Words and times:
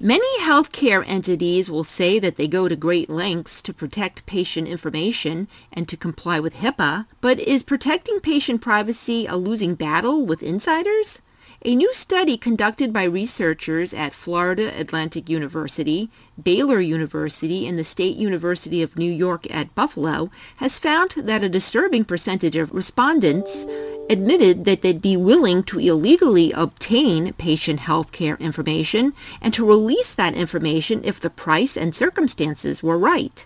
Many 0.00 0.40
healthcare 0.40 1.02
entities 1.06 1.70
will 1.70 1.82
say 1.82 2.18
that 2.18 2.36
they 2.36 2.46
go 2.46 2.68
to 2.68 2.76
great 2.76 3.08
lengths 3.08 3.62
to 3.62 3.72
protect 3.72 4.26
patient 4.26 4.68
information 4.68 5.48
and 5.72 5.88
to 5.88 5.96
comply 5.96 6.38
with 6.38 6.56
HIPAA, 6.56 7.06
but 7.22 7.40
is 7.40 7.62
protecting 7.62 8.20
patient 8.20 8.60
privacy 8.60 9.24
a 9.24 9.36
losing 9.36 9.74
battle 9.74 10.26
with 10.26 10.42
insiders? 10.42 11.22
A 11.64 11.74
new 11.74 11.94
study 11.94 12.36
conducted 12.36 12.92
by 12.92 13.04
researchers 13.04 13.94
at 13.94 14.14
Florida 14.14 14.70
Atlantic 14.78 15.30
University, 15.30 16.10
Baylor 16.40 16.78
University, 16.78 17.66
and 17.66 17.78
the 17.78 17.82
State 17.82 18.16
University 18.16 18.82
of 18.82 18.98
New 18.98 19.10
York 19.10 19.50
at 19.50 19.74
Buffalo 19.74 20.30
has 20.56 20.78
found 20.78 21.12
that 21.12 21.42
a 21.42 21.48
disturbing 21.48 22.04
percentage 22.04 22.56
of 22.56 22.74
respondents 22.74 23.64
admitted 24.08 24.64
that 24.64 24.82
they'd 24.82 25.02
be 25.02 25.16
willing 25.16 25.62
to 25.64 25.78
illegally 25.78 26.52
obtain 26.52 27.32
patient 27.34 27.80
health 27.80 28.12
care 28.12 28.36
information 28.36 29.12
and 29.40 29.52
to 29.54 29.66
release 29.66 30.14
that 30.14 30.34
information 30.34 31.00
if 31.04 31.20
the 31.20 31.30
price 31.30 31.76
and 31.76 31.94
circumstances 31.94 32.82
were 32.82 32.98
right. 32.98 33.44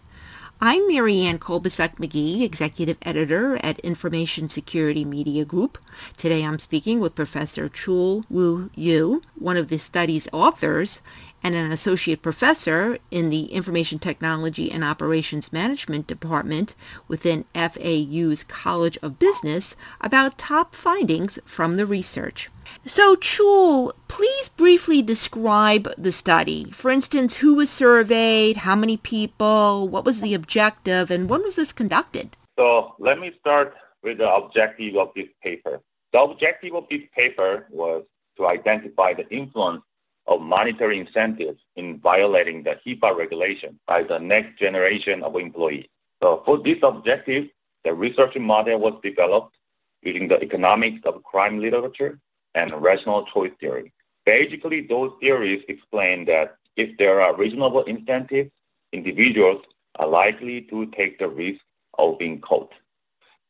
I'm 0.62 0.86
Marianne 0.88 1.38
Kolbasuk 1.38 1.94
McGee, 1.96 2.42
Executive 2.42 2.98
Editor 3.00 3.56
at 3.64 3.78
Information 3.80 4.50
Security 4.50 5.06
Media 5.06 5.42
Group. 5.46 5.78
Today 6.18 6.44
I'm 6.44 6.58
speaking 6.58 7.00
with 7.00 7.14
Professor 7.14 7.70
Chul 7.70 8.24
Woo 8.28 8.68
Yoo, 8.74 9.22
one 9.38 9.56
of 9.56 9.68
the 9.68 9.78
study's 9.78 10.28
authors, 10.34 11.00
and 11.42 11.54
an 11.54 11.72
associate 11.72 12.22
professor 12.22 12.98
in 13.10 13.30
the 13.30 13.46
Information 13.46 13.98
Technology 13.98 14.70
and 14.70 14.84
Operations 14.84 15.52
Management 15.52 16.06
Department 16.06 16.74
within 17.08 17.44
FAU's 17.54 18.44
College 18.44 18.98
of 19.02 19.18
Business 19.18 19.76
about 20.00 20.38
top 20.38 20.74
findings 20.74 21.38
from 21.44 21.76
the 21.76 21.86
research. 21.86 22.48
So, 22.86 23.16
Chul, 23.16 23.92
please 24.08 24.48
briefly 24.48 25.02
describe 25.02 25.92
the 25.96 26.12
study. 26.12 26.70
For 26.70 26.90
instance, 26.90 27.36
who 27.36 27.54
was 27.54 27.70
surveyed, 27.70 28.58
how 28.58 28.76
many 28.76 28.96
people, 28.96 29.88
what 29.88 30.04
was 30.04 30.20
the 30.20 30.34
objective, 30.34 31.10
and 31.10 31.28
when 31.28 31.42
was 31.42 31.56
this 31.56 31.72
conducted? 31.72 32.30
So 32.58 32.94
let 32.98 33.18
me 33.18 33.32
start 33.40 33.74
with 34.02 34.18
the 34.18 34.32
objective 34.32 34.96
of 34.96 35.12
this 35.14 35.28
paper. 35.42 35.80
The 36.12 36.20
objective 36.20 36.74
of 36.74 36.88
this 36.88 37.02
paper 37.16 37.66
was 37.70 38.04
to 38.36 38.46
identify 38.46 39.14
the 39.14 39.28
influence 39.30 39.82
of 40.30 40.40
monetary 40.40 40.98
incentives 40.98 41.60
in 41.74 41.98
violating 41.98 42.62
the 42.62 42.78
HIPAA 42.86 43.16
regulation 43.16 43.78
by 43.86 44.04
the 44.04 44.18
next 44.18 44.58
generation 44.58 45.22
of 45.24 45.34
employees. 45.34 45.86
So 46.22 46.42
for 46.46 46.58
this 46.58 46.78
objective, 46.82 47.48
the 47.84 47.92
research 47.92 48.36
model 48.36 48.78
was 48.78 48.94
developed 49.02 49.56
using 50.02 50.28
the 50.28 50.40
economics 50.40 51.00
of 51.04 51.22
crime 51.24 51.58
literature 51.58 52.20
and 52.54 52.72
rational 52.80 53.24
choice 53.24 53.50
theory. 53.58 53.92
Basically, 54.24 54.82
those 54.82 55.12
theories 55.20 55.64
explain 55.68 56.24
that 56.26 56.56
if 56.76 56.96
there 56.96 57.20
are 57.20 57.36
reasonable 57.36 57.82
incentives, 57.82 58.50
individuals 58.92 59.62
are 59.96 60.06
likely 60.06 60.62
to 60.62 60.86
take 60.86 61.18
the 61.18 61.28
risk 61.28 61.60
of 61.98 62.18
being 62.18 62.40
caught. 62.40 62.72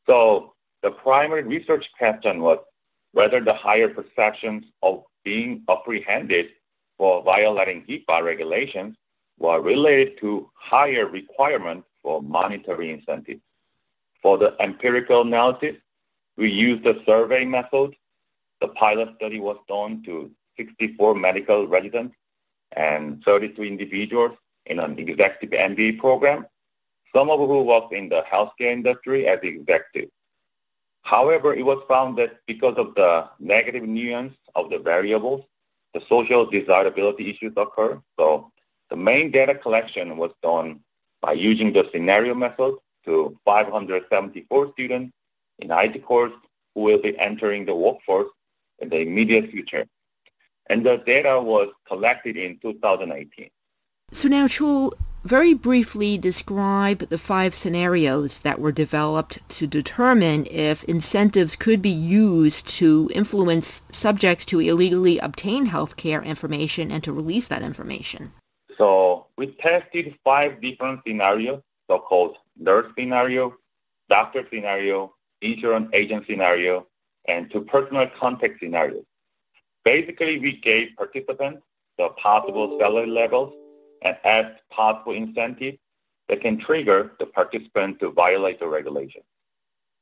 So 0.08 0.54
the 0.82 0.90
primary 0.90 1.42
research 1.42 1.90
question 1.98 2.40
was 2.40 2.58
whether 3.12 3.40
the 3.40 3.54
higher 3.54 3.88
perceptions 3.88 4.64
of 4.82 5.04
being 5.24 5.62
apprehended 5.68 6.50
for 7.00 7.22
violating 7.22 7.82
HIPAA 7.88 8.22
regulations 8.22 8.94
were 9.38 9.58
related 9.62 10.18
to 10.18 10.50
higher 10.54 11.06
requirements 11.06 11.88
for 12.02 12.20
monetary 12.20 12.90
incentives. 12.90 13.40
For 14.22 14.36
the 14.36 14.54
empirical 14.60 15.22
analysis, 15.22 15.76
we 16.36 16.50
used 16.50 16.84
the 16.84 17.02
survey 17.06 17.46
method 17.46 17.96
the 18.60 18.68
pilot 18.68 19.14
study 19.16 19.40
was 19.40 19.56
done 19.66 20.02
to 20.02 20.30
64 20.58 21.14
medical 21.14 21.66
residents 21.66 22.14
and 22.72 23.24
33 23.24 23.68
individuals 23.68 24.36
in 24.66 24.78
an 24.78 24.98
executive 24.98 25.58
MBA 25.58 25.98
program, 25.98 26.44
some 27.16 27.30
of 27.30 27.38
who 27.38 27.62
worked 27.62 27.94
in 27.94 28.10
the 28.10 28.22
healthcare 28.30 28.72
industry 28.72 29.26
as 29.26 29.38
executives. 29.42 30.12
However, 31.00 31.54
it 31.54 31.64
was 31.64 31.82
found 31.88 32.18
that 32.18 32.40
because 32.46 32.76
of 32.76 32.94
the 32.94 33.30
negative 33.38 33.84
nuance 33.84 34.34
of 34.54 34.68
the 34.68 34.78
variables, 34.78 35.46
the 35.94 36.02
social 36.08 36.46
desirability 36.46 37.30
issues 37.30 37.52
occur. 37.56 38.00
So 38.18 38.52
the 38.90 38.96
main 38.96 39.30
data 39.30 39.54
collection 39.54 40.16
was 40.16 40.32
done 40.42 40.80
by 41.20 41.32
using 41.32 41.72
the 41.72 41.88
scenario 41.92 42.34
method 42.34 42.74
to 43.04 43.38
574 43.44 44.72
students 44.72 45.12
in 45.58 45.70
IT 45.70 46.04
course 46.04 46.32
who 46.74 46.82
will 46.82 46.98
be 46.98 47.18
entering 47.18 47.64
the 47.64 47.74
workforce 47.74 48.30
in 48.78 48.88
the 48.88 49.00
immediate 49.00 49.50
future. 49.50 49.86
And 50.68 50.84
the 50.84 50.98
data 50.98 51.40
was 51.40 51.68
collected 51.86 52.36
in 52.36 52.58
2018. 52.58 53.50
So 54.12 54.28
now, 54.28 54.46
Chul, 54.46 54.92
very 55.24 55.52
briefly 55.52 56.16
describe 56.16 57.00
the 57.08 57.18
five 57.18 57.54
scenarios 57.54 58.38
that 58.40 58.58
were 58.58 58.72
developed 58.72 59.38
to 59.50 59.66
determine 59.66 60.46
if 60.46 60.82
incentives 60.84 61.56
could 61.56 61.82
be 61.82 61.90
used 61.90 62.66
to 62.66 63.10
influence 63.14 63.82
subjects 63.90 64.46
to 64.46 64.60
illegally 64.60 65.18
obtain 65.18 65.68
healthcare 65.68 66.24
information 66.24 66.90
and 66.90 67.04
to 67.04 67.12
release 67.12 67.48
that 67.48 67.62
information. 67.62 68.32
So 68.78 69.26
we 69.36 69.48
tested 69.48 70.16
five 70.24 70.60
different 70.60 71.00
scenarios, 71.06 71.60
so-called 71.90 72.38
nurse 72.56 72.90
scenario, 72.98 73.54
doctor 74.08 74.46
scenario, 74.50 75.14
insurance 75.42 75.90
agent 75.92 76.24
scenario, 76.26 76.86
and 77.28 77.50
two 77.50 77.60
personal 77.60 78.06
contact 78.18 78.60
scenarios. 78.60 79.04
Basically, 79.84 80.38
we 80.38 80.52
gave 80.52 80.96
participants 80.96 81.62
the 81.98 82.08
possible 82.10 82.78
salary 82.80 83.06
levels 83.06 83.52
and 84.02 84.16
asked 84.24 84.60
possible 84.70 85.12
incentives 85.12 85.78
that 86.28 86.40
can 86.40 86.56
trigger 86.58 87.12
the 87.18 87.26
participant 87.26 87.98
to 88.00 88.10
violate 88.12 88.60
the 88.60 88.68
regulation. 88.68 89.22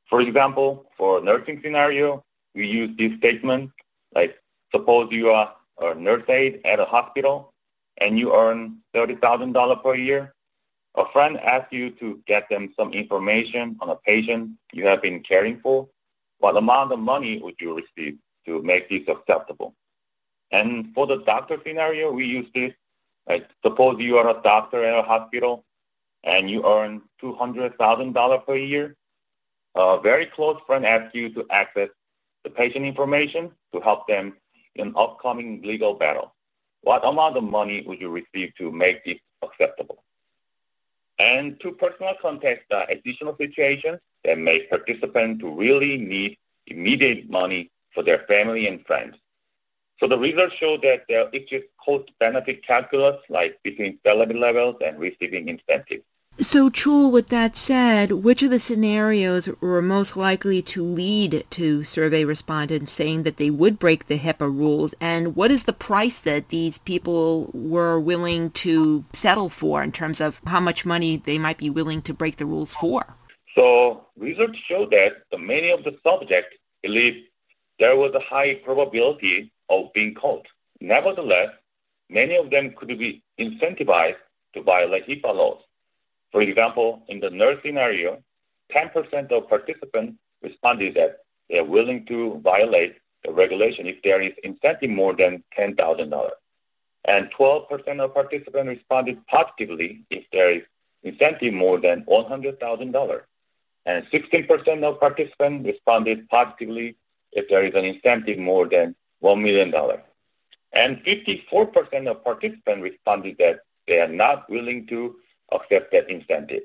For 0.09 0.20
example, 0.20 0.91
for 0.97 1.20
nursing 1.20 1.60
scenario, 1.62 2.25
we 2.54 2.66
use 2.66 2.97
this 2.97 3.16
statement 3.19 3.70
like 4.14 4.38
suppose 4.75 5.12
you 5.12 5.31
are 5.31 5.54
a 5.81 5.94
nurse 5.94 6.25
aide 6.28 6.60
at 6.64 6.81
a 6.81 6.84
hospital 6.84 7.53
and 7.98 8.19
you 8.19 8.34
earn 8.34 8.78
$30,000 8.94 9.82
per 9.82 9.94
year. 9.94 10.34
A 10.97 11.04
friend 11.12 11.38
asks 11.41 11.72
you 11.72 11.91
to 11.91 12.20
get 12.26 12.48
them 12.48 12.72
some 12.78 12.92
information 12.92 13.76
on 13.80 13.91
a 13.91 13.97
patient 13.97 14.50
you 14.72 14.86
have 14.86 15.03
been 15.03 15.20
caring 15.20 15.60
for 15.60 15.88
what 16.38 16.56
amount 16.56 16.92
of 16.92 16.98
money 16.98 17.41
would 17.42 17.60
you 17.60 17.76
receive 17.76 18.19
to 18.47 18.62
make 18.62 18.88
this 18.88 19.03
acceptable? 19.09 19.75
And 20.50 20.94
for 20.94 21.06
the 21.06 21.19
doctor 21.19 21.60
scenario, 21.65 22.10
we 22.12 22.25
use 22.25 22.48
this. 22.54 22.72
Like, 23.28 23.49
suppose 23.65 24.00
you 24.00 24.16
are 24.16 24.28
a 24.28 24.43
doctor 24.43 24.83
at 24.83 24.99
a 24.99 25.03
hospital 25.03 25.65
and 26.25 26.49
you 26.49 26.65
earn 26.66 27.03
$200,000 27.22 28.47
per 28.47 28.56
year. 28.56 28.97
A 29.75 30.00
very 30.00 30.27
close 30.27 30.61
friend 30.66 30.84
asks 30.84 31.15
you 31.15 31.28
to 31.34 31.47
access 31.50 31.91
the 32.44 32.50
patient 32.50 32.84
information 32.84 33.53
to 33.72 33.81
help 33.81 34.09
them 34.09 34.34
in 34.75 34.94
upcoming 34.97 35.62
legal 35.62 35.94
battle. 35.94 36.34
What 36.83 37.06
amount 37.06 37.37
of 37.37 37.44
money 37.44 37.84
would 37.87 38.00
you 38.00 38.09
receive 38.11 38.55
to 38.56 38.72
make 38.72 39.05
this 39.05 39.19
acceptable? 39.43 40.05
And 41.19 41.59
to 41.60 41.72
personal 41.72 42.15
context 42.22 42.72
uh, 42.72 42.87
additional 42.89 43.37
situations, 43.37 43.99
that 44.25 44.39
make 44.39 44.69
participants 44.71 45.41
to 45.41 45.49
really 45.55 45.97
need 45.97 46.37
immediate 46.66 47.28
money 47.31 47.71
for 47.95 48.03
their 48.03 48.21
family 48.28 48.66
and 48.66 48.84
friends. 48.87 49.16
So 50.00 50.06
the 50.06 50.19
research 50.19 50.56
showed 50.56 50.82
that 50.82 51.04
there 51.09 51.28
exists 51.32 51.69
cost-benefit 51.84 52.64
calculus, 52.64 53.16
like 53.28 53.60
between 53.62 53.98
salary 54.06 54.38
levels 54.38 54.76
and 54.84 54.98
receiving 54.98 55.48
incentives. 55.48 56.04
So, 56.41 56.70
Chul, 56.70 57.10
with 57.10 57.31
that 57.31 57.56
said, 57.56 58.12
which 58.12 58.44
of 58.44 58.50
the 58.50 58.60
scenarios 58.60 59.48
were 59.60 59.82
most 59.82 60.16
likely 60.16 60.62
to 60.62 60.84
lead 60.84 61.44
to 61.50 61.82
survey 61.82 62.25
respondents 62.25 62.92
saying 62.92 63.25
that 63.25 63.38
they 63.38 63.50
would 63.50 63.81
break 63.81 64.06
the 64.06 64.20
HIPAA 64.20 64.47
rules, 64.47 64.94
and 65.00 65.34
what 65.34 65.50
is 65.50 65.64
the 65.64 65.72
price 65.72 66.20
that 66.20 66.50
these 66.50 66.78
people 66.78 67.50
were 67.53 67.98
willing 67.98 68.50
to 68.50 69.04
settle 69.12 69.48
for 69.48 69.83
in 69.83 69.91
terms 69.91 70.21
of 70.21 70.41
how 70.47 70.60
much 70.60 70.86
money 70.86 71.16
they 71.16 71.39
might 71.39 71.59
be 71.59 71.71
willing 71.71 72.03
to 72.03 72.15
break 72.15 72.36
the 72.36 72.47
rules 72.47 72.72
for? 72.72 73.16
So 73.56 74.06
research 74.16 74.62
showed 74.65 74.92
that 74.92 75.24
many 75.36 75.71
of 75.72 75.83
the 75.83 75.98
subjects 76.06 76.56
believed 76.84 77.27
there 77.80 77.97
was 77.97 78.15
a 78.15 78.21
high 78.21 78.54
probability 78.54 79.51
of 79.68 79.92
being 79.92 80.15
caught. 80.15 80.47
Nevertheless, 80.80 81.50
many 82.09 82.36
of 82.36 82.50
them 82.50 82.72
could 82.72 82.88
be 82.88 83.22
incentivized 83.38 84.16
to 84.54 84.62
violate 84.62 85.06
HIPAA 85.06 85.34
laws. 85.34 85.62
For 86.32 86.41
example, 86.41 87.03
in 87.09 87.20
the 87.20 87.30
nurse 87.30 87.59
scenario, 87.65 88.22
10% 88.72 89.32
of 89.32 89.48
participants 89.48 90.18
responded 90.42 90.94
that 90.94 91.18
they 91.48 91.59
are 91.59 91.65
willing 91.65 92.04
to 92.06 92.41
violate 92.44 92.97
the 93.24 93.32
regulation 93.32 93.86
if 93.86 94.03
there 94.03 94.20
is 94.20 94.32
incentive 94.44 94.91
more 94.91 95.15
than 95.15 95.42
$10,000. 95.56 96.30
And 97.04 97.30
12% 97.30 98.00
of 98.00 98.15
participants 98.15 98.68
responded 98.68 99.26
positively 99.26 100.04
if 100.10 100.24
there 100.32 100.50
is 100.50 100.62
incentive 101.03 101.54
more 101.54 101.78
than 101.78 102.04
$100,000 102.04 103.20
and 103.88 104.06
16% 104.10 104.82
of 104.82 105.00
participants 105.00 105.66
responded 105.66 106.28
positively 106.28 106.94
if 107.32 107.48
there 107.48 107.65
is 107.65 107.74
an 107.74 107.86
incentive 107.86 108.38
more 108.38 108.66
than 108.68 108.94
$1 109.22 109.42
million. 109.42 109.74
And 110.72 111.03
54% 111.04 112.06
of 112.06 112.24
participants 112.24 112.82
responded 112.82 113.36
that 113.38 113.60
they 113.86 114.00
are 114.00 114.09
not 114.09 114.48
willing 114.50 114.86
to 114.88 115.16
accept 115.53 115.92
that 115.92 116.10
incentive. 116.10 116.62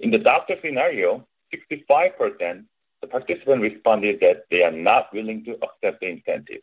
In 0.00 0.10
the 0.10 0.18
doctor 0.18 0.56
scenario, 0.62 1.26
65% 1.54 2.64
the 3.02 3.06
participants 3.06 3.62
responded 3.62 4.20
that 4.20 4.44
they 4.50 4.64
are 4.64 4.72
not 4.72 5.12
willing 5.12 5.44
to 5.44 5.58
accept 5.62 6.00
the 6.00 6.08
incentive. 6.08 6.60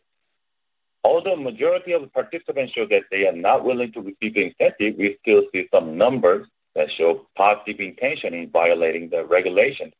Although 1.02 1.36
majority 1.36 1.92
of 1.92 2.02
the 2.02 2.08
participants 2.08 2.72
show 2.72 2.86
that 2.86 3.04
they 3.10 3.28
are 3.28 3.36
not 3.36 3.64
willing 3.64 3.92
to 3.92 4.00
receive 4.00 4.34
the 4.34 4.46
incentive, 4.46 4.96
we 4.96 5.16
still 5.22 5.44
see 5.52 5.68
some 5.72 5.96
numbers 5.96 6.48
that 6.74 6.90
show 6.90 7.26
positive 7.36 7.80
intention 7.80 8.34
in 8.34 8.50
violating 8.50 9.08
the 9.08 9.24
regulations 9.26 9.92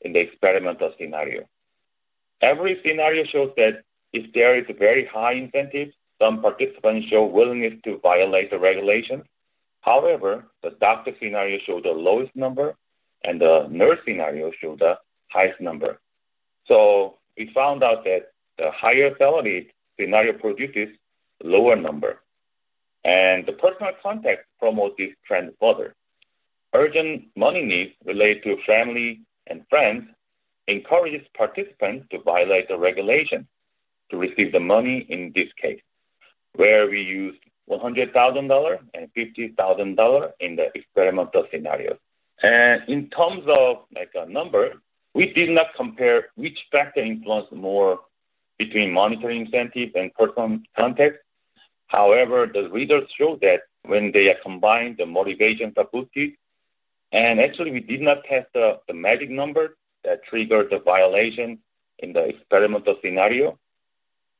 in 0.00 0.12
the 0.12 0.20
experimental 0.20 0.92
scenario. 0.98 1.44
Every 2.40 2.80
scenario 2.84 3.24
shows 3.24 3.52
that 3.56 3.82
if 4.16 4.32
there 4.32 4.54
is 4.56 4.64
a 4.68 4.72
very 4.86 5.04
high 5.04 5.32
incentive, 5.32 5.90
some 6.20 6.40
participants 6.40 7.06
show 7.06 7.24
willingness 7.26 7.74
to 7.84 7.98
violate 7.98 8.50
the 8.50 8.58
regulations. 8.58 9.24
However, 9.82 10.46
the 10.62 10.70
doctor 10.70 11.12
scenario 11.20 11.58
showed 11.58 11.84
the 11.84 11.92
lowest 11.92 12.34
number 12.34 12.74
and 13.24 13.40
the 13.40 13.68
nurse 13.70 14.00
scenario 14.06 14.50
showed 14.50 14.78
the 14.78 14.98
highest 15.28 15.60
number. 15.60 16.00
So 16.66 17.18
we 17.36 17.46
found 17.48 17.82
out 17.84 18.04
that 18.04 18.32
the 18.56 18.70
higher 18.70 19.14
salary 19.18 19.70
scenario 19.98 20.32
produces 20.32 20.96
lower 21.42 21.76
number. 21.76 22.22
And 23.04 23.46
the 23.46 23.52
personal 23.52 23.92
contact 24.02 24.46
promotes 24.58 24.96
this 24.96 25.14
trend 25.26 25.52
further. 25.60 25.94
Urgent 26.72 27.26
money 27.36 27.62
needs 27.62 27.92
related 28.04 28.42
to 28.44 28.62
family 28.62 29.20
and 29.46 29.64
friends 29.68 30.08
encourages 30.66 31.26
participants 31.34 32.06
to 32.10 32.18
violate 32.20 32.68
the 32.68 32.78
regulation 32.78 33.46
to 34.10 34.16
receive 34.16 34.52
the 34.52 34.60
money 34.60 34.98
in 34.98 35.32
this 35.34 35.52
case, 35.54 35.80
where 36.54 36.88
we 36.88 37.00
used 37.00 37.40
$100,000 37.70 38.78
and 38.94 39.12
$50,000 39.14 40.32
in 40.40 40.56
the 40.56 40.70
experimental 40.76 41.46
scenarios. 41.50 41.98
And 42.42 42.82
in 42.88 43.08
terms 43.08 43.44
of 43.48 43.84
like 43.94 44.12
a 44.14 44.26
number, 44.26 44.82
we 45.14 45.32
did 45.32 45.50
not 45.50 45.74
compare 45.74 46.28
which 46.34 46.66
factor 46.70 47.00
influenced 47.00 47.52
more 47.52 48.00
between 48.58 48.92
monetary 48.92 49.36
incentive 49.38 49.90
and 49.94 50.14
personal 50.14 50.60
context. 50.76 51.20
However, 51.86 52.46
the 52.46 52.68
results 52.70 53.12
show 53.12 53.36
that 53.36 53.62
when 53.84 54.12
they 54.12 54.30
are 54.30 54.38
combined, 54.42 54.98
the 54.98 55.06
motivations 55.06 55.74
are 55.76 55.88
boosted. 55.92 56.32
And 57.12 57.40
actually, 57.40 57.70
we 57.70 57.80
did 57.80 58.02
not 58.02 58.24
test 58.24 58.48
the, 58.52 58.80
the 58.88 58.94
magic 58.94 59.30
number 59.30 59.76
that 60.04 60.24
triggered 60.24 60.70
the 60.70 60.80
violation 60.80 61.58
in 62.00 62.12
the 62.12 62.28
experimental 62.28 62.96
scenario. 63.02 63.58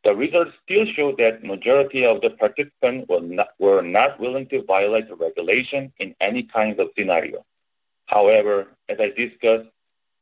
The 0.07 0.15
results 0.15 0.53
still 0.63 0.87
show 0.87 1.11
that 1.17 1.43
majority 1.43 2.07
of 2.07 2.21
the 2.21 2.31
participants 2.31 3.07
were 3.09 3.23
not, 3.23 3.49
were 3.59 3.83
not 3.83 4.21
willing 4.21 4.47
to 4.51 4.63
violate 4.63 5.09
the 5.09 5.17
regulation 5.17 5.93
in 5.99 6.15
any 6.21 6.45
kind 6.45 6.79
of 6.79 6.91
scenario. 6.97 7.45
However, 8.05 8.69
as 8.89 8.99
I 9.01 9.11
discussed, 9.11 9.69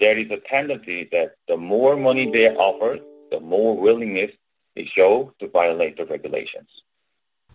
there 0.01 0.17
is 0.17 0.31
a 0.31 0.39
tendency 0.39 1.07
that 1.13 1.35
the 1.49 1.59
more 1.59 1.99
money 1.99 2.31
they 2.31 2.49
offer, 2.57 2.99
the 3.31 3.41
more 3.41 3.77
willingness 3.77 4.31
they 4.75 4.87
show 4.87 5.35
to 5.39 5.49
violate 5.49 5.99
the 5.99 6.07
regulations. 6.07 6.71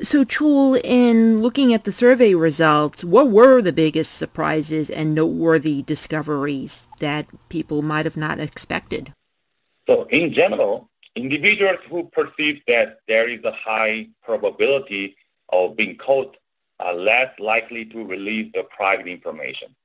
So, 0.04 0.24
Chul, 0.24 0.80
in 0.84 1.42
looking 1.42 1.74
at 1.74 1.84
the 1.84 1.92
survey 1.92 2.36
results, 2.36 3.04
what 3.04 3.32
were 3.32 3.60
the 3.60 3.74
biggest 3.74 4.14
surprises 4.14 4.92
and 4.92 5.16
noteworthy 5.16 5.82
discoveries 5.82 6.88
that 7.00 7.26
people 7.50 7.82
might 7.82 8.06
have 8.06 8.18
not 8.18 8.40
expected? 8.40 9.14
So, 9.88 10.04
in 10.12 10.32
general, 10.32 10.92
individuals 11.16 11.80
who 11.90 12.10
perceive 12.10 12.62
that 12.68 13.00
there 13.08 13.28
is 13.28 13.44
a 13.44 13.52
high 13.52 14.08
probability 14.24 15.16
of 15.50 15.76
being 15.76 15.98
caught 15.98 16.38
are 16.80 16.94
less 16.94 17.38
likely 17.40 17.86
to 17.86 18.06
release 18.06 18.52
the 18.54 18.64
private 18.64 19.08
information. 19.08 19.76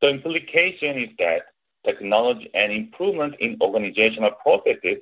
The 0.00 0.10
implication 0.10 0.96
is 0.96 1.08
that 1.18 1.46
technology 1.84 2.50
and 2.54 2.72
improvement 2.72 3.36
in 3.40 3.56
organizational 3.60 4.32
processes 4.32 4.98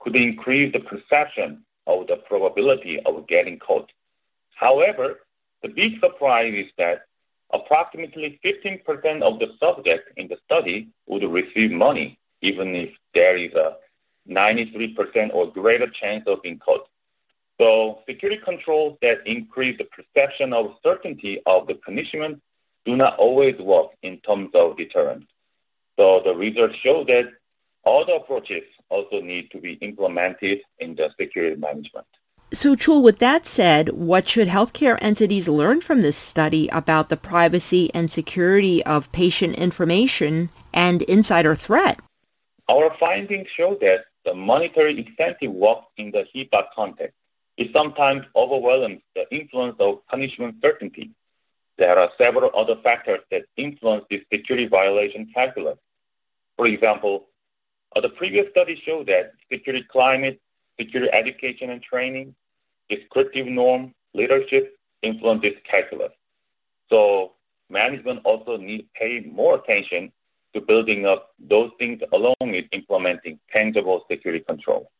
could 0.00 0.16
increase 0.16 0.72
the 0.72 0.80
perception 0.80 1.64
of 1.86 2.06
the 2.06 2.16
probability 2.16 3.00
of 3.00 3.26
getting 3.26 3.58
caught. 3.58 3.90
However, 4.54 5.20
the 5.62 5.68
big 5.68 6.00
surprise 6.00 6.54
is 6.54 6.70
that 6.78 7.02
approximately 7.52 8.38
15% 8.44 9.22
of 9.22 9.38
the 9.38 9.52
subjects 9.60 10.12
in 10.16 10.28
the 10.28 10.38
study 10.44 10.88
would 11.06 11.24
receive 11.24 11.72
money 11.72 12.18
even 12.42 12.74
if 12.74 12.90
there 13.14 13.36
is 13.36 13.52
a 13.54 13.76
93% 14.30 15.34
or 15.34 15.50
greater 15.50 15.88
chance 15.88 16.26
of 16.26 16.42
being 16.42 16.58
caught. 16.58 16.88
So 17.60 18.00
security 18.08 18.40
controls 18.42 18.96
that 19.02 19.26
increase 19.26 19.76
the 19.76 19.84
perception 19.84 20.52
of 20.52 20.76
certainty 20.84 21.42
of 21.44 21.66
the 21.66 21.74
punishment 21.74 22.40
do 22.84 22.96
not 22.96 23.16
always 23.18 23.58
work 23.58 23.90
in 24.02 24.18
terms 24.20 24.50
of 24.54 24.76
deterrence. 24.76 25.26
So 25.98 26.20
the 26.20 26.34
research 26.34 26.76
shows 26.76 27.06
that 27.08 27.30
other 27.84 28.14
approaches 28.14 28.62
also 28.88 29.20
need 29.20 29.50
to 29.50 29.58
be 29.58 29.72
implemented 29.74 30.62
in 30.78 30.94
the 30.94 31.12
security 31.18 31.56
management. 31.56 32.06
So, 32.52 32.74
Chul, 32.74 33.02
with 33.02 33.20
that 33.20 33.46
said, 33.46 33.90
what 33.90 34.28
should 34.28 34.48
healthcare 34.48 34.98
entities 35.00 35.48
learn 35.48 35.80
from 35.80 36.00
this 36.00 36.16
study 36.16 36.68
about 36.72 37.08
the 37.08 37.16
privacy 37.16 37.94
and 37.94 38.10
security 38.10 38.84
of 38.84 39.12
patient 39.12 39.54
information 39.54 40.48
and 40.74 41.02
insider 41.02 41.54
threat? 41.54 42.00
Our 42.68 42.92
findings 42.98 43.48
show 43.48 43.76
that 43.76 44.06
the 44.24 44.34
monetary 44.34 44.98
incentive 44.98 45.52
works 45.52 45.86
in 45.96 46.10
the 46.10 46.26
HIPAA 46.34 46.66
context. 46.74 47.16
It 47.56 47.72
sometimes 47.74 48.24
overwhelms 48.34 49.00
the 49.14 49.32
influence 49.34 49.76
of 49.80 50.06
punishment 50.06 50.56
certainty. 50.62 51.10
There 51.78 51.98
are 51.98 52.10
several 52.18 52.50
other 52.54 52.76
factors 52.76 53.20
that 53.30 53.44
influence 53.56 54.04
the 54.10 54.24
security 54.32 54.66
violation 54.66 55.30
calculus. 55.34 55.78
For 56.56 56.66
example, 56.66 57.26
uh, 57.96 58.00
the 58.00 58.10
previous 58.10 58.48
study 58.50 58.76
showed 58.76 59.06
that 59.06 59.32
security 59.50 59.86
climate, 59.90 60.40
security 60.78 61.12
education 61.12 61.70
and 61.70 61.82
training, 61.82 62.34
descriptive 62.88 63.46
norm, 63.46 63.94
leadership 64.14 64.76
influence 65.02 65.42
this 65.42 65.54
calculus. 65.64 66.12
So 66.90 67.32
management 67.68 68.20
also 68.24 68.56
needs 68.56 68.84
to 68.84 68.88
pay 68.94 69.20
more 69.20 69.56
attention 69.56 70.12
to 70.54 70.60
building 70.60 71.06
up 71.06 71.30
those 71.38 71.70
things 71.78 72.02
along 72.12 72.34
with 72.40 72.66
implementing 72.72 73.38
tangible 73.52 74.04
security 74.10 74.44
control. 74.44 74.90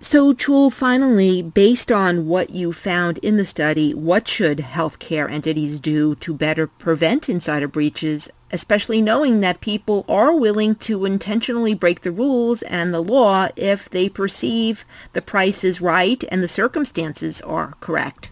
So, 0.00 0.34
Chul, 0.34 0.70
finally, 0.72 1.40
based 1.40 1.90
on 1.90 2.26
what 2.26 2.50
you 2.50 2.72
found 2.72 3.18
in 3.18 3.38
the 3.38 3.46
study, 3.46 3.94
what 3.94 4.28
should 4.28 4.58
healthcare 4.58 5.30
entities 5.30 5.80
do 5.80 6.14
to 6.16 6.34
better 6.34 6.66
prevent 6.66 7.28
insider 7.28 7.68
breaches, 7.68 8.28
especially 8.52 9.00
knowing 9.00 9.40
that 9.40 9.62
people 9.62 10.04
are 10.08 10.36
willing 10.36 10.74
to 10.76 11.06
intentionally 11.06 11.74
break 11.74 12.02
the 12.02 12.10
rules 12.10 12.60
and 12.62 12.92
the 12.92 13.00
law 13.00 13.48
if 13.56 13.88
they 13.88 14.08
perceive 14.08 14.84
the 15.14 15.22
price 15.22 15.64
is 15.64 15.80
right 15.80 16.22
and 16.28 16.42
the 16.42 16.48
circumstances 16.48 17.40
are 17.40 17.72
correct? 17.80 18.30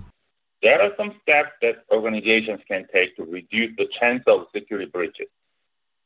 There 0.62 0.80
are 0.80 0.92
some 0.96 1.14
steps 1.22 1.52
that 1.62 1.84
organizations 1.90 2.60
can 2.68 2.86
take 2.92 3.16
to 3.16 3.24
reduce 3.24 3.74
the 3.78 3.86
chance 3.86 4.22
of 4.26 4.46
security 4.54 4.90
breaches. 4.90 5.28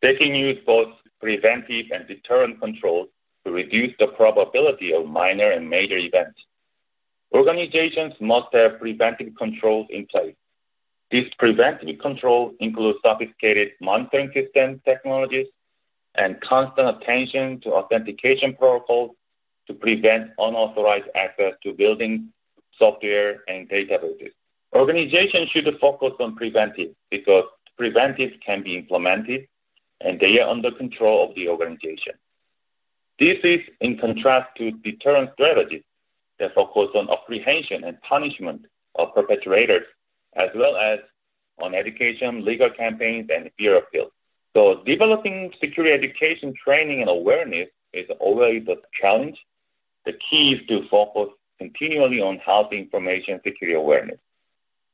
They 0.07 0.15
can 0.15 0.37
use 0.37 0.61
both 0.65 0.95
preventive 1.21 1.87
and 1.93 2.07
deterrent 2.07 2.61
controls 2.61 3.09
to 3.45 3.51
reduce 3.51 3.93
the 3.99 4.07
probability 4.07 4.95
of 4.95 5.09
minor 5.09 5.51
and 5.51 5.69
major 5.69 5.97
events. 5.97 6.45
Organizations 7.35 8.15
must 8.21 8.55
have 8.55 8.79
preventive 8.79 9.35
controls 9.35 9.89
in 9.91 10.07
place. 10.07 10.37
These 11.11 11.35
preventive 11.35 11.99
controls 11.99 12.55
include 12.61 12.99
sophisticated 13.05 13.73
monitoring 13.81 14.31
system 14.33 14.81
technologies 14.85 15.49
and 16.15 16.41
constant 16.41 16.89
attention 16.89 17.59
to 17.63 17.73
authentication 17.73 18.55
protocols 18.55 19.11
to 19.67 19.75
prevent 19.75 20.31
unauthorized 20.39 21.09
access 21.17 21.55
to 21.65 21.75
building 21.75 22.29
software 22.79 23.43
and 23.49 23.69
databases. 23.69 24.31
Organizations 24.73 25.49
should 25.49 25.77
focus 25.81 26.13
on 26.21 26.37
preventive 26.37 26.91
because 27.11 27.43
preventive 27.77 28.35
can 28.39 28.63
be 28.63 28.77
implemented 28.77 29.49
and 30.01 30.21
they 30.21 30.41
are 30.41 30.49
under 30.49 30.71
control 30.71 31.29
of 31.29 31.35
the 31.35 31.49
organization. 31.49 32.15
This 33.19 33.39
is 33.45 33.65
in 33.81 33.97
contrast 33.99 34.49
to 34.57 34.71
deterrent 34.71 35.31
strategies 35.35 35.85
that 36.39 36.55
focus 36.55 36.89
on 36.95 37.11
apprehension 37.11 37.85
and 37.85 38.01
punishment 38.03 38.67
of 38.97 39.15
perpetrators, 39.15 39.87
as 40.35 40.51
well 40.55 40.77
as 40.77 41.01
on 41.59 41.75
education, 41.75 42.45
legal 42.45 42.69
campaigns, 42.69 43.31
and 43.33 43.51
fear 43.59 43.79
appeal. 43.79 44.11
So 44.55 44.83
developing 44.85 45.53
security 45.61 45.93
education 45.93 46.53
training 46.53 47.01
and 47.01 47.11
awareness 47.11 47.69
is 47.93 48.11
always 48.21 48.67
a 48.69 48.77
challenge. 48.93 49.45
The 50.05 50.13
key 50.15 50.55
is 50.55 50.67
to 50.69 50.87
focus 50.89 51.35
continually 51.59 52.21
on 52.21 52.39
health 52.39 52.73
information 52.73 53.41
security 53.45 53.77
awareness. 53.77 54.19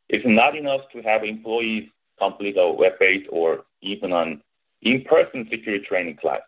It's 0.09 0.27
not 0.27 0.55
enough 0.55 0.89
to 0.93 1.03
have 1.03 1.25
employees 1.25 1.89
complete 2.19 2.57
a 2.57 2.71
web 2.71 2.99
page 3.01 3.27
or 3.31 3.65
even 3.81 4.13
an 4.13 4.43
in-person 4.83 5.49
security 5.51 5.85
training 5.85 6.17
class 6.17 6.41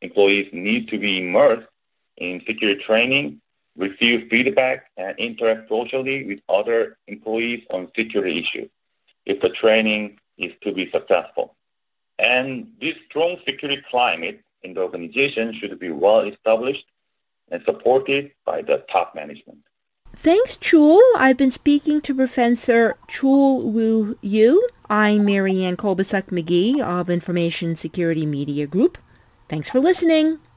employees 0.00 0.48
need 0.52 0.88
to 0.88 0.98
be 0.98 1.18
immersed 1.18 1.68
in 2.16 2.42
security 2.44 2.82
training 2.82 3.40
receive 3.76 4.28
feedback, 4.28 4.90
and 4.96 5.18
interact 5.18 5.68
socially 5.68 6.24
with 6.26 6.40
other 6.48 6.98
employees 7.06 7.64
on 7.70 7.88
security 7.96 8.38
issues 8.38 8.68
if 9.24 9.40
the 9.40 9.48
training 9.48 10.18
is 10.36 10.52
to 10.60 10.72
be 10.72 10.90
successful. 10.90 11.54
And 12.18 12.72
this 12.80 12.94
strong 13.08 13.36
security 13.46 13.82
climate 13.88 14.42
in 14.62 14.74
the 14.74 14.82
organization 14.82 15.52
should 15.52 15.78
be 15.78 15.90
well 15.90 16.20
established 16.20 16.84
and 17.50 17.62
supported 17.64 18.32
by 18.44 18.62
the 18.62 18.84
top 18.88 19.14
management. 19.14 19.58
Thanks, 20.14 20.56
Chul. 20.56 21.00
I've 21.16 21.36
been 21.36 21.50
speaking 21.50 22.00
to 22.02 22.14
Professor 22.14 22.96
Chul 23.08 23.62
Woo 23.64 24.16
Yoo. 24.20 24.62
I'm 24.88 25.24
Marianne 25.24 25.76
Kolbasuk 25.76 26.24
McGee 26.26 26.80
of 26.80 27.10
Information 27.10 27.74
Security 27.74 28.26
Media 28.26 28.66
Group. 28.66 28.98
Thanks 29.48 29.68
for 29.70 29.80
listening. 29.80 30.38